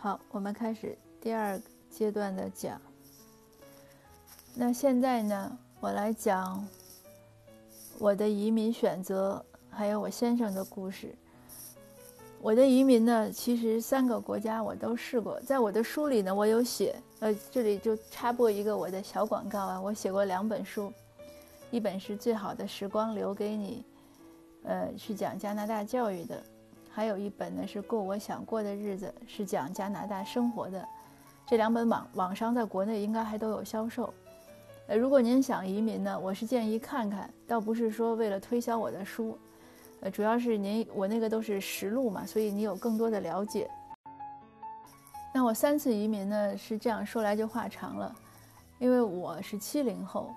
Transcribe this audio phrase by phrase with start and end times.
[0.00, 2.80] 好，我们开始第二阶段的讲。
[4.54, 6.64] 那现在呢，我来讲
[7.98, 11.12] 我的移民选择，还有我先生的故事。
[12.40, 16.94] 我的移民呢，其实三个国家我都试过，在我的书里呢，我有写。
[17.18, 20.92] 呃，这里就插播一个我的小广告啊，我写过两本书，
[21.72, 23.84] 一本是最好的时光留给你，
[24.62, 26.40] 呃，是讲加拿大教育的。
[26.98, 30.84] 还有一本呢是过我想过的日子，是讲加拿大生活的。
[31.46, 34.12] 这两本网网上在国内应该还都有销售。
[34.88, 39.38] 呃，如果您想移民呢，我是建议看看，倒不是说为了推销我的书，
[40.00, 43.70] 呃，主要是您我那个都是实录嘛，所以你有更多的了解。
[45.32, 48.12] 那我三次移民呢是这样说来就话长了，
[48.80, 50.34] 因为我是七零后，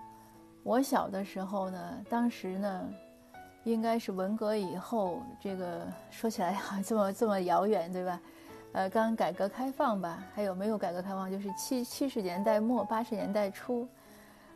[0.61, 2.87] 我小的时候呢，当时呢。
[3.63, 8.19] 应该是文革以后，这个说起来啊这么这么遥远，对吧？
[8.73, 11.29] 呃，刚改革开放吧，还有没有改革开放？
[11.29, 13.87] 就是七七十年代末八十年代初，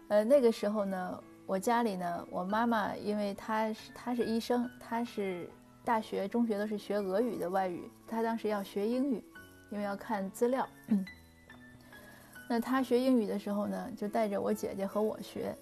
[0.08, 5.50] 呃，那个时候呢，我家里呢，我妈妈因为她是她是医生，她是
[5.84, 9.24] 大学中学都是学俄语的外语，她当时要学英语，
[9.70, 10.68] 因为要看资料。
[12.50, 15.54] 那她学英语的时候呢，就带着我姐姐和我学，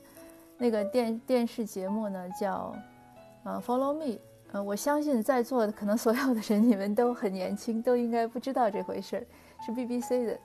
[0.57, 2.73] 那个电电视节目呢叫。
[3.43, 4.17] 啊，Follow me，
[4.53, 9.25] 呃，我相信在座的可能所有的人，你们都很年轻，都应该不知道这回事儿，
[9.65, 10.39] 是 BBC 的，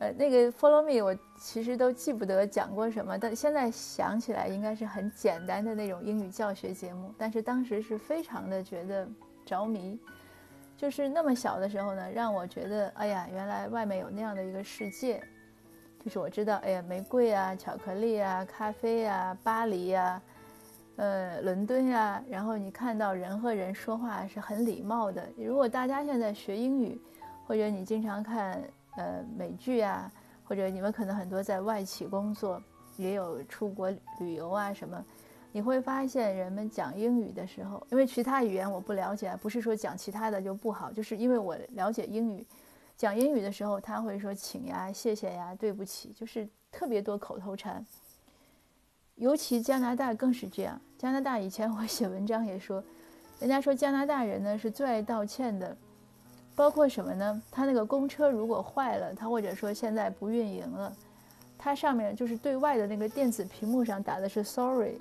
[0.00, 9.08] 呃，那个 Follow me，我其实都记不得讲过什么，但现在想起来应该是很简单的那种英语教学节目，但是当时是非常的觉得
[9.46, 9.96] 着迷，
[10.76, 15.22] 就是那么小的时候呢，让我觉得，哎呀，原来外面有那样的一个世界，
[16.04, 20.20] 就是我知道，哎呀，玫瑰啊，巧克力啊，咖啡啊，巴黎呀。
[20.96, 25.28] 呃，伦敦呀，然后你看到人和人说话是很礼貌的。
[25.36, 27.00] 如果大家现在学英语，
[27.46, 28.62] 或者你经常看
[28.96, 30.10] 呃美剧啊，
[30.44, 32.62] 或者你们可能很多在外企工作，
[32.96, 33.90] 也有出国
[34.20, 35.04] 旅游啊什么，
[35.50, 42.46] 你会发现人们讲英语的时候，因为其他语言我不了解，不是说讲其他的就不好，就是因为我了解英语，
[42.96, 47.84] 讲英语的时候他会说请呀、谢谢呀、对不起，就是特别多口头禅。
[49.16, 50.80] 尤其加拿大更是这样。
[50.98, 52.82] 加拿大以前我写文章也说，
[53.38, 55.76] 人家说加拿大人呢是最爱道歉的，
[56.54, 57.42] 包括什么呢？
[57.50, 60.92] 他那个公车如果坏了，他或者说现在不运营了，
[61.58, 64.98] 他上面就是对外的那个电子屏幕上打的是 sorry。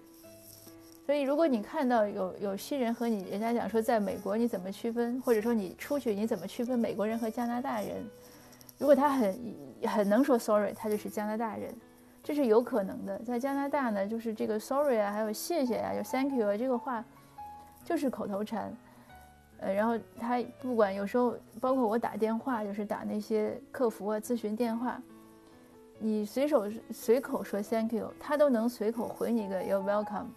[1.05, 8.03] 所以如果你看到有有新人和你，人家讲说在美国你怎么区分，或者说你出去你怎么区分美国人和加拿大人？
[8.77, 11.73] 如果他很很能说 sorry，他就是加拿大人。
[12.23, 17.03] 这是有可能的，在加拿大呢，就是这个 sorry 啊，还有谢谢啊，就 thank you 啊，这个话
[17.83, 18.73] 就是口头禅。
[19.59, 25.01] 呃，然后他不管有时候，包括我打电话，就是打那些客服啊、咨询电话，
[25.99, 30.27] 你随手随口说 thank you，他都能随口回你一个 you're welcome。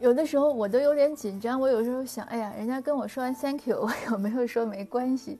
[0.00, 5.38] 有的时候我都有点紧张，我有时候想，哎呀，人家跟我说完 thank you，我有没有说没关系？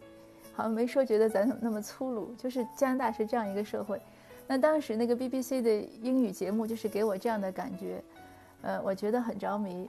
[0.60, 3.98] 好像没说觉得咱怎么那么粗鲁，就是加拿大是这样一个社会。
[4.46, 8.04] 那当时那个 BBC 的英语节目就是给我这样的感觉，
[8.60, 9.88] 呃，我觉得很着迷。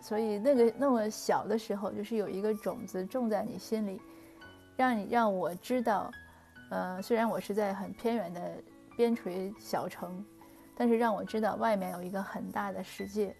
[0.00, 4.00] 所以那个那么小的时候，就是有一个种子种在你心里，
[4.74, 6.10] 让你让我知道，
[6.70, 8.40] 呃，虽然我是在很偏远的
[8.96, 10.24] 边陲小城，
[10.74, 13.36] 但是让我知道外面有一个很大的世界。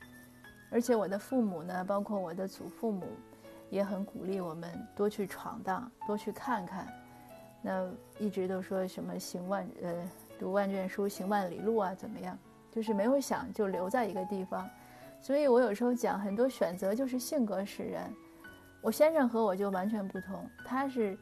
[0.70, 3.06] 而且我的父母呢，包括我的祖父母。
[3.70, 6.86] 也很鼓励我们多去闯荡，多去看看。
[7.62, 7.88] 那
[8.18, 9.94] 一直都说什么行万呃
[10.38, 12.38] 读万卷书，行万里路啊，怎么样？
[12.70, 14.68] 就是没有想就留在一个地方。
[15.20, 18.12] 所以我有时候讲很多选择就是性格使然。
[18.80, 21.18] 我先生和我就完全不同，他是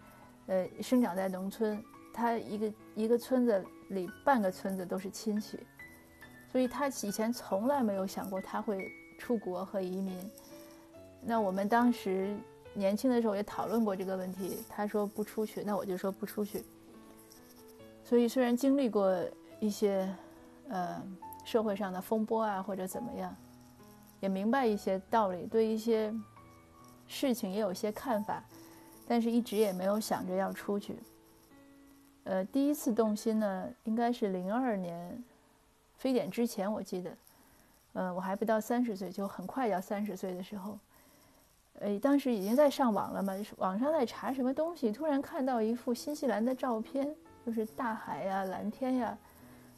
[0.47, 1.83] 呃生长在农村，
[2.15, 5.59] 他一个一个村子里半个村子都是亲戚，
[6.53, 8.89] 所以他以前从来没有想过他会
[9.19, 10.17] 出国和移民。
[11.21, 12.35] 那我们当时
[12.75, 16.65] 年轻的时候也讨论过这个问题，他说不出去，那我就说不出去。
[18.05, 19.13] 所以虽然经历过
[19.61, 20.09] 一些，
[20.69, 21.03] 呃，
[21.45, 23.35] 社会上的风波啊，或者怎么样，
[24.21, 26.15] 也明白一些道理，对一些
[27.07, 28.43] 事情也有些看法，
[29.07, 30.97] 但是一直也没有想着要出去。
[32.25, 35.23] 呃，第一次动心呢，应该是零二年
[35.97, 37.11] 非典之前，我记得，
[37.95, 40.79] 呃，我还不到三十岁，就很快要三十岁的时候。
[41.81, 47.15] 呃，当时已经在上网了嘛，网上在查什么东西，突然看到一幅新西兰的照片，
[47.47, 49.17] 就是大海呀、蓝天呀。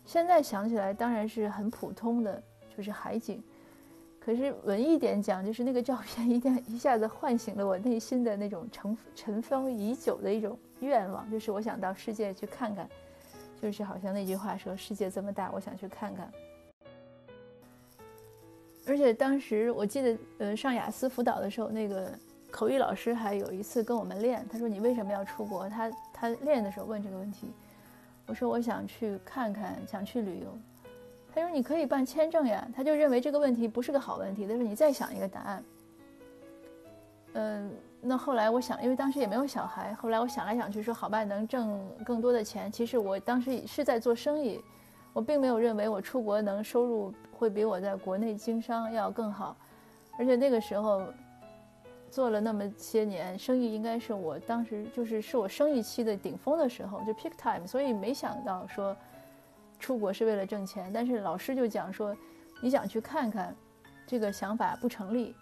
[0.06, 2.42] 现在想起来，当然是很普通的，
[2.76, 3.42] 就是海景。
[4.18, 12.88] 可是文艺点讲，就是那个照片一定 一下子唤醒了我内心的那种尘尘封已久的一种愿望，就是我想到世界去看看，
[13.62, 16.30] 就是好像那句话说：“世界这么大，我想去看看。”
[18.86, 22.10] 而且当时我记得，呃，上雅思辅导的时候，那个
[22.50, 27.52] 口语老师还有一次跟我们练，他说：“你为什么要出国？”他他练的时候问这个问题，
[28.26, 30.58] 我说：“我想去看看，想去旅游。”
[31.32, 34.46] 他说：“你可以办签证呀。”他就认为这个问题不是个好问题。
[34.46, 35.64] 他说：“你再想一个答案。”
[37.34, 44.60] 嗯，那后来我想，因为当时也没有小孩，后来我想来想去，说：“好吧，能挣更多的钱。”其实我当时是在做生意，
[45.20, 49.54] 我并没有认为我出国能收入会比我在国内经商要更好。
[50.18, 51.02] 而且那个时候
[52.10, 58.96] 做了那么些年生意，应该是我当时就是是我生意期的顶峰的时候，就 peak time，所以没想到说。
[59.78, 62.16] 出国是为了挣钱，但是老师就讲说，
[62.62, 63.54] 你想去看看，
[64.06, 65.34] 这个想法不成立。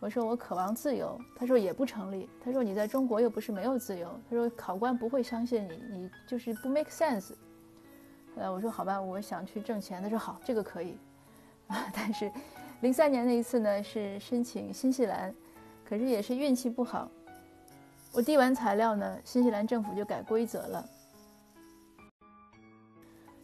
[0.00, 2.28] 我说我渴望自由，他说也不成立。
[2.40, 7.32] 他说你在中国又不是没有自由，他说考官不会相信你，你就是不 make sense。
[8.36, 10.02] 呃，我说好吧，我想去挣钱。
[10.02, 10.96] 他说好，这个可以。
[11.68, 12.30] 啊，但是
[12.80, 15.34] 零三年那一次呢是申请新西兰，
[15.88, 17.08] 可是也是运气不好。
[18.12, 20.84] 我递完材料呢，新西兰政府就改规则了。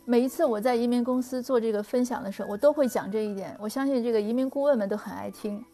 [0.04, 3.56] 每一次我在移民公司做这个分享的时候，我都会讲这一点。
[3.60, 5.64] 我相信这个移民顾问们都很爱听。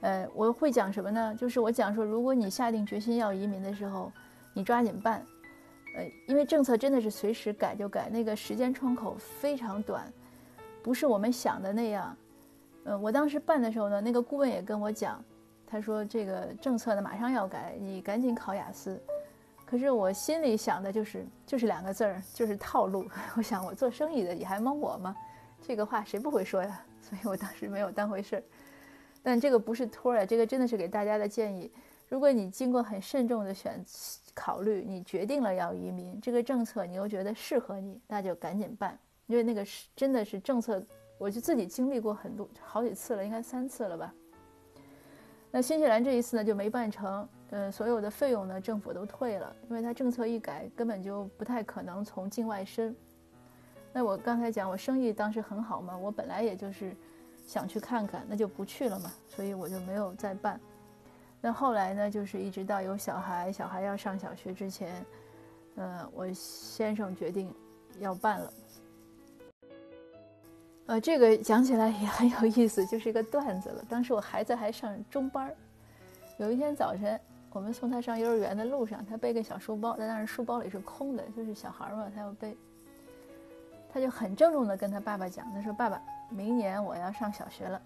[0.00, 1.34] 呃，我会讲什么呢？
[1.38, 4.10] 就是我讲说，如果你下定决心要移民的时候，
[4.54, 5.24] 你抓紧办。
[5.94, 10.12] 呃，因为政策真的是随时改就改，那个时间窗口非常短，
[10.82, 12.16] 不是我们想的那样。
[12.84, 15.22] 呃，我当时办的时候呢，那个顾问也跟我讲，
[15.66, 19.00] 他说这个政策呢马上要改，你赶紧考雅思。
[19.66, 23.06] 可是我心里想的就是，就是两个字儿，就是套路。
[23.36, 25.14] 我想我做生意的，你还蒙我吗？
[25.60, 26.80] 这个话谁不会说呀？
[27.00, 28.42] 所以我当时没有当回事儿。
[29.22, 31.70] 但这个不是托儿，这个真的是给大家的建议。
[32.08, 33.80] 如果你经过很慎重的选
[34.34, 40.82] 考虑，你决定了要移民，这个政策你又觉得适合你，那就赶紧办，因为那个是真的是政策，
[41.18, 44.14] 我就自己经历过很多好几次了，应该三次了吧。
[45.50, 47.28] 那新西兰这一次呢就没办成。
[47.50, 52.94] 呃，所有的费用呢，政府都退了，因为它政策一改，根本就不太可能从境外申。
[53.92, 56.94] 那我刚才讲，我生意当时很好嘛，我本来也就是
[57.44, 60.60] 想去看看，那就不去了嘛，所以我就没有再办。
[61.40, 65.04] 那后来呢，就是一直到有小孩，小孩要上小学之前，
[65.76, 67.54] 呃，我先生决定
[67.98, 68.52] 要办了。
[70.86, 73.84] 呃，这个讲起来也很有意思，就是一个段子了。
[73.88, 75.56] 当时我孩子还上中班儿，
[76.38, 77.18] 有一天早晨。
[77.52, 82.56] 我们送他上幼儿园的路上，他背个小书包，但是书包里是空的，就是小孩嘛，他要背。
[83.92, 87.82] 他就很郑重地跟他爸爸讲：“他说，爸爸，明年我要上小学了，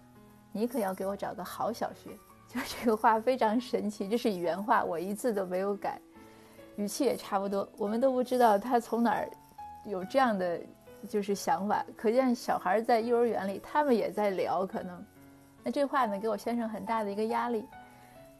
[0.51, 2.11] 你可要给我找个好小学。”
[2.49, 5.99] 就这个话非常神奇，这是原话，我一字都没有改，
[6.77, 7.67] 语气也差不多。
[7.77, 9.29] 我们都不知道他从哪儿
[9.83, 10.59] 有这样的
[11.09, 15.05] 就是想法，可见小孩在幼儿园里，他们也在聊，可能。
[15.63, 17.65] 那这话呢，给我先生很大的一个压力。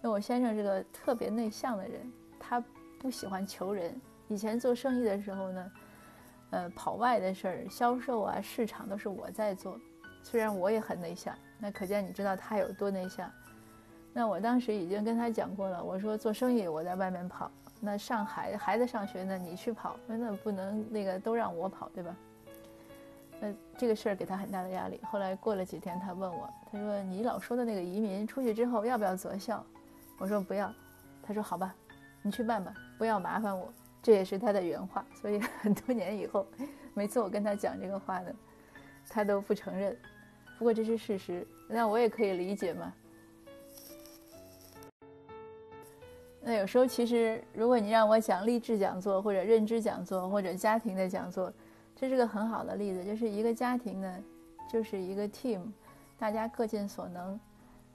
[0.01, 2.63] 那我先生是个特别内向的人，他
[2.99, 3.99] 不喜欢求人。
[4.27, 5.71] 以前做生意的时候呢，
[6.51, 9.79] 呃，跑外的事儿、销售啊、市场都是我在做。
[10.23, 13.29] 虽然我也很内向，那可见你知道他有多内向。
[14.17, 22.15] 那我当时已经跟他讲过了，我说做生意我在外面跑，那上孩孩子上学呢你去跑，那不能那个都让我跑，对吧？
[23.41, 25.01] 那这个事儿给他很大的压力。
[25.03, 29.62] 后来过了几天，他问我，他说：“你老说的那个移民出去之后要不要择校？”
[30.17, 30.74] 我说不要，
[31.22, 31.75] 他说好吧，
[32.22, 33.67] 你去办吧，不要麻烦我。
[34.01, 35.05] 这也是他的原话。
[35.13, 36.48] 所以 很多年以后，
[36.93, 38.31] 每次我跟他讲这个话呢，
[39.10, 39.93] 他都不承认。
[40.57, 42.93] 不过这是事实，那我也可以理解嘛。
[46.47, 51.51] 那有时候其实，如果你让我讲励志讲座或者认知讲座或者家庭的讲座，
[51.95, 54.23] 这是个很好的例子，就是一个家庭呢，
[54.69, 55.61] 就是一个 team，
[56.19, 57.39] 大家各尽所能。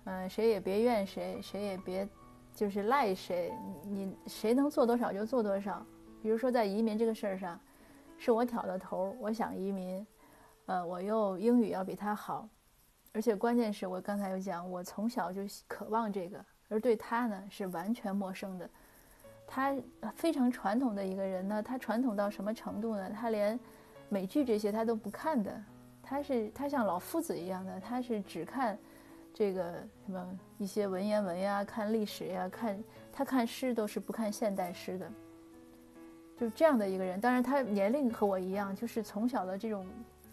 [0.02, 2.08] 嗯，谁也别怨谁，谁也别
[2.52, 3.52] 就是赖谁。
[3.84, 5.86] 你谁能做多少就做多少。
[6.20, 7.56] 比如说在移民这个事儿上，
[8.18, 10.04] 是我挑的头，我想移民，
[10.66, 12.48] 呃，我又英语要比他好，
[13.12, 18.70] 而且关键是我刚才有讲，我从小就渴望这个，而对他呢是完全陌生的。
[19.46, 19.76] 他
[20.16, 23.10] 非常传统的一个人呢，他传统到什么程度呢？
[23.10, 23.60] 他连
[24.08, 25.62] 美剧这些他都不看的，
[26.02, 28.78] 他是他像老夫子一样的，他是只看。
[29.32, 29.74] 这个
[30.04, 35.08] 什么一些文言文呀，看历史呀，看他看诗都是不看现代诗的，
[36.36, 37.20] 就这样的一个人。
[37.20, 39.86] 当然他年龄和我一样，就是从小的这种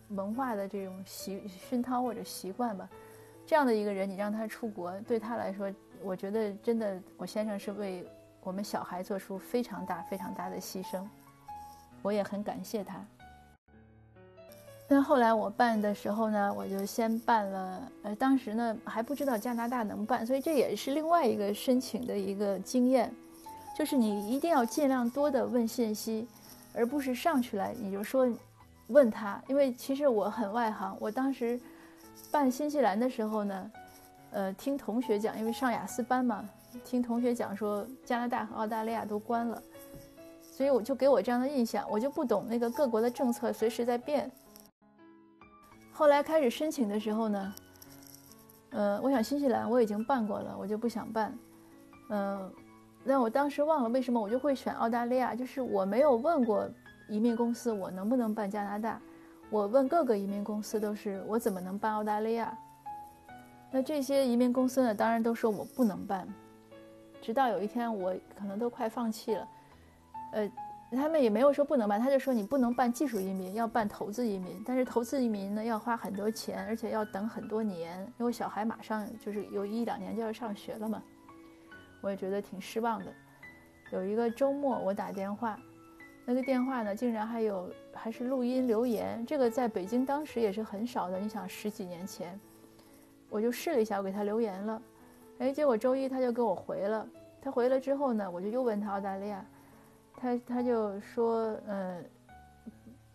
[0.09, 2.89] 文化的这种习熏陶或者习惯吧，
[3.45, 5.71] 这样的一个人，你让他出国，对他来说，
[6.03, 8.05] 我觉得真的，我先生是为
[8.41, 11.03] 我们小孩做出非常大、非常大的牺牲，
[12.01, 13.03] 我也很感谢他。
[14.89, 23.13] 那后来我办的时候呢，我就先办了，呃，当时呢还不知道加拿大能办，所以这也是另外一个申请的一个经验，
[23.77, 26.25] 就是你一定要尽量多的问信息，
[26.73, 28.25] 而不是上去来你就说
[28.87, 31.59] 问他，因为其实我很外行，我当时
[32.31, 33.69] 办新西兰的时候呢，
[34.31, 36.47] 呃，听同学讲，因为上雅思班嘛，
[36.83, 39.61] 听同学讲说加拿大和澳大利亚都关了，
[40.41, 44.29] 所以我就给我这样的印象，我就不懂那个各国的政策随时在变。
[45.91, 47.55] 后来开始申请的时候呢，
[48.71, 51.35] 呃，我想新西兰我已经办过了，我就不想办。
[52.09, 52.53] 嗯，
[53.03, 56.69] 那我当时忘了为什么我就会选澳大利亚，就是我没有问过
[57.09, 59.01] 移民公司我能不能办加拿大，
[59.49, 62.55] 我问各个移民公司都是我怎么能办澳大利亚。
[63.71, 66.27] 那这些移民公司呢，当然都说我不能办，
[67.21, 69.47] 直到有一天我可能都快放弃了，
[70.33, 70.51] 呃。
[70.89, 74.63] 他们也没有说不能办，他就说你不能办技术移民，要办投资移民。
[74.65, 81.03] 但是投资移民呢，要花很多钱，而且要等很多年，因为小孩马上就是有一两年就要上学了嘛。
[81.99, 83.13] 我也觉得挺失望的。
[83.91, 85.59] 有一个周末我打电话，
[86.23, 91.19] 那个电话呢竟然还有还是录音留言，这个在北京当时也是很少的。
[91.19, 92.39] 你想十几年前，
[93.29, 94.81] 我就试了一下，我给他留言了，
[95.39, 97.07] 哎，结果周一他就给我回了。
[97.41, 99.45] 他回了之后呢，我就又问他澳大利亚。
[100.15, 102.03] 他他就说，嗯，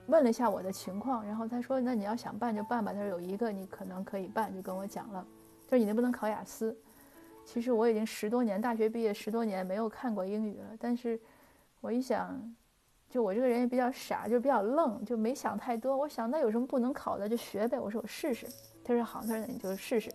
[0.07, 2.93] 问了一下我的情况，然后他说，那你要想办就办吧。
[2.93, 5.27] 他说有一个你可能可以办，就跟我讲了，
[5.67, 6.77] 就是你能不能考雅思。
[7.45, 11.19] 其实我已经十多年大学毕业十多年没有看过英语了，但是
[11.81, 12.41] 我一想，
[13.11, 15.97] 就我这个人也比较傻，就比较愣，就没想太多。
[15.97, 17.81] 我想那有什么不能考的就学呗。
[17.81, 18.47] 我说我试试。
[18.85, 20.13] 他说好，他说那你就试试。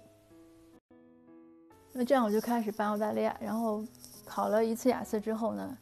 [1.93, 3.83] 那这样我就开始办澳大利亚，然后
[4.25, 5.77] 考了一次雅思之后呢。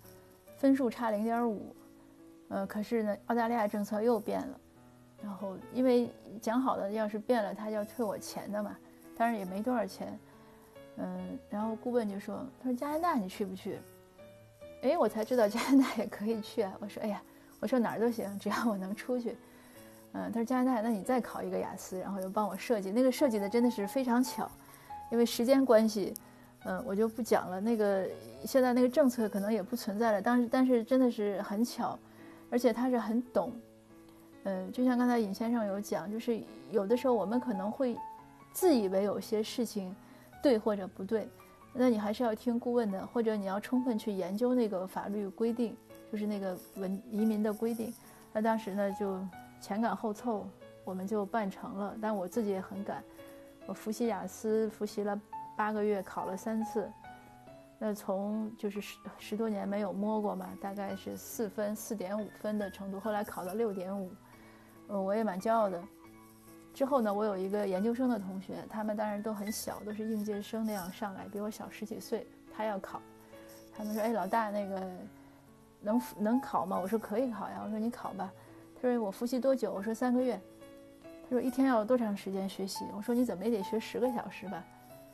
[0.57, 1.75] 分数差零点五，
[2.47, 4.59] 呃，可是呢，澳大利亚政策又变了，
[5.21, 6.09] 然后因为
[6.41, 8.75] 讲好的要是变了，他就要退我钱的嘛，
[9.17, 10.17] 当然也没多少钱，
[10.95, 13.77] 嗯，然后顾问就说，他说加拿大你去不去？
[14.81, 17.21] 哎，我才知道加拿大也可以去啊，我说哎呀，
[17.59, 19.35] 我说哪儿都行，只要我能出去，
[20.17, 24.49] 嗯，他说加拿大，那你再考一个雅思，然后又帮我设计，那个设计的真的是非常巧，
[25.11, 26.13] 因为时间关系。
[26.67, 27.61] 嗯，我就不讲了。
[27.61, 28.07] 那个
[28.43, 31.99] 现在那个政策可能也不存在了，但是但是真的是很巧，
[32.49, 33.51] 而且他是很懂。
[34.45, 36.41] 嗯，就像刚才尹先生有讲，就是
[36.71, 37.95] 有的时候我们可能会
[38.51, 39.95] 自以为有些事情
[40.41, 41.29] 对或者不对，
[41.71, 45.75] 那你还是要听顾问的，或者你要充分去研究那个法律规定，
[46.11, 47.93] 就是那个文移民的规定。
[48.33, 49.19] 那当时呢就
[49.61, 50.47] 前赶后凑，
[50.83, 51.95] 我们就办成了。
[52.01, 53.03] 但我自己也很赶，
[53.65, 55.19] 我复习雅思复习了。
[55.57, 56.91] 八个月考了三次，
[57.79, 64.11] 那从就是十十多年没有摸过嘛，大概是四分四点五分的程度，后来考到六点五，
[64.89, 65.81] 呃，我也蛮骄傲的。
[66.73, 73.01] 之后呢，我有一个研究生的同学，他们当然都很小，都是应届生那样上来，比我小十几岁，他要考，
[73.73, 74.91] 他们说，哎，老大那个
[75.79, 76.77] 能能考吗？
[76.77, 78.29] 我说可以考呀，我说你考吧。
[78.93, 79.73] 说我复习多久？
[79.73, 80.39] 我说三个月。
[81.27, 82.85] 他说一天要多长时间学习？
[82.95, 84.63] 我说你怎么也得学十个小时吧。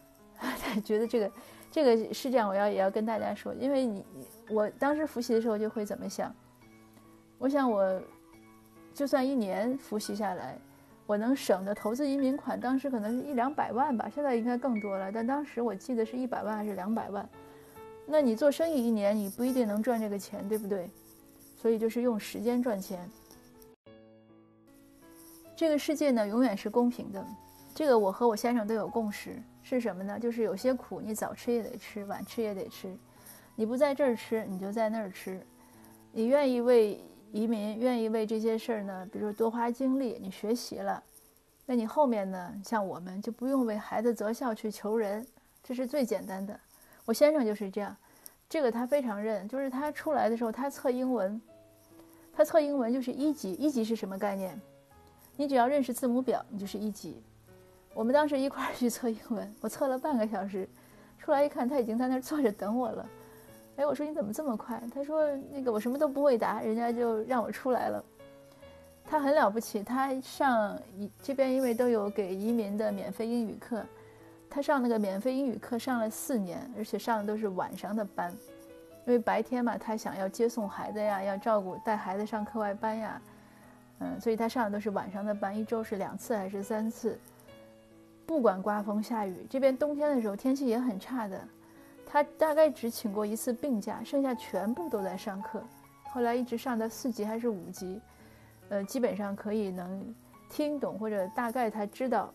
[0.37, 1.31] 他觉得这个，
[1.71, 4.03] 这个是这样，我要也要跟大家说，因为你
[4.49, 6.33] 我当时复习的时候就会怎么想，
[7.37, 8.01] 我想我
[8.93, 10.57] 就算一年复习下来，
[11.05, 17.29] 我能省的投资移民款，当时可能是一两百万吧，现在应该更多了，但当时我记得是一百万还是两百万，
[18.05, 20.89] 那你做生意一年你不一定能赚这个钱，对不对？
[21.55, 23.07] 所以就是用时间赚钱。
[25.61, 27.23] 这个世界呢，永远是公平的，
[27.75, 29.39] 这个我和我先生都有共识。
[29.61, 30.17] 是什么呢？
[30.19, 32.97] 就是有些苦你早吃也得吃，晚吃也得吃。
[33.55, 35.39] 你不在这儿吃，你就在那儿吃。
[36.13, 36.99] 你愿意为
[37.31, 39.07] 移民，愿意为这些事儿呢？
[39.13, 41.03] 比如说多花精力，你学习了，
[41.67, 42.51] 那你后面呢？
[42.65, 45.23] 像我们就不用为孩子择校去求人，
[45.61, 46.59] 这是最简单的。
[47.05, 47.95] 我先生就是这样，
[48.49, 49.47] 这个他非常认。
[49.47, 51.39] 就是他出来的时候，他测英文，
[52.33, 53.53] 他测英文就是一级。
[53.53, 54.59] 一级是什么概念？
[55.41, 57.19] 你只要认识字母表，你就是一级。
[57.95, 60.69] 我们当时一块儿去测英文，我测了半个小时，
[61.17, 63.09] 出来一看，他已经在那儿坐着等我了。
[63.77, 64.79] 哎，我说你怎么这么快？
[64.93, 68.05] 他说那个我什么都不会答，人家就让我出来了。
[69.03, 70.79] 他很了不起，他上
[71.23, 73.83] 这边因为都有给移民的免费英语课，
[74.47, 78.31] 他上那个免费英语课上了四年，而且上的都是晚上的班，
[79.07, 83.19] 因为白天嘛，他想要接送孩子呀，要照顾带孩子上课外班呀，
[84.01, 87.17] 嗯，所以他上的都是晚上的班，一周是两次还是三次？
[88.25, 91.39] 不管刮风下雨，这边冬天的时候天气也很差的，
[92.05, 95.61] 他大概只请过一次病假，剩下全部都在上课。
[96.11, 98.01] 后来一直上到四级还是五级，
[98.69, 100.15] 呃，基本上可以能
[100.49, 102.33] 听懂或者大概他知道。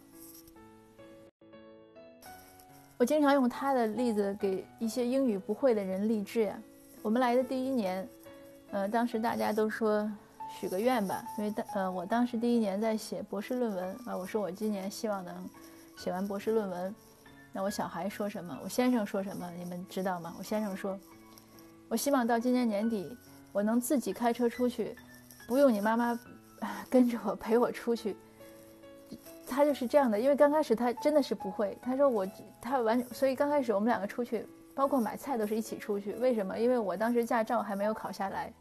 [2.98, 6.58] 我经常用他的例子给一些英语不会的人励志呀。
[7.02, 8.08] 我们来的第一年，
[8.70, 10.10] 呃，当时大家都说
[10.58, 15.48] 许个愿吧，因为当呃我当时第一年在写博士论文啊，我说我今年希望能
[15.96, 16.94] 写完博士论文。
[17.52, 18.58] 那我小孩说什么？
[18.62, 19.50] 我先生说什么？
[19.56, 20.34] 你们知道吗？
[20.38, 20.98] 我先生说，
[21.88, 23.16] 我希望到今年年底
[23.52, 24.96] 我能自己开车出去，
[25.46, 26.18] 不用你妈妈
[26.90, 28.16] 跟着我陪我出去。
[29.46, 31.78] 他就是这样的，因为刚开始他真的是不会。
[31.80, 32.26] 他说我
[32.60, 36.12] 他完，所以刚开始我们两个出去，包括买菜都是一起出去。
[36.14, 36.58] 为什么？
[36.58, 38.52] 因为我当时驾照还没有考下来，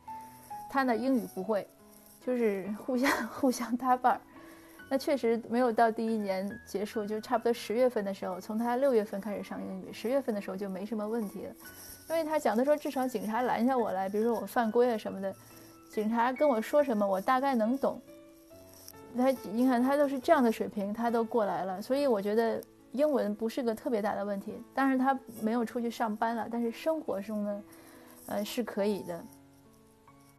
[0.69, 1.67] 他呢英语不会，
[2.25, 4.21] 就是互相 互相搭伴儿。
[4.89, 11.55] 那确实没有到第一年结束，就差不多十月份的时候，从他六月份开始上英语，十月份的时候就没什么问题了。
[12.09, 15.35] 因为他讲的说，至少警察拦下我来，比如说我犯规啊什么的，
[15.89, 17.99] 警察跟我说什么，我大概能懂。
[19.17, 24.61] 他你看他都是这样的水平，他都过来了，所以我觉得英文不是个特别大的问题。
[24.73, 27.63] 当然他没有出去上班了，但是生活中呢，
[28.27, 29.23] 呃是可以的。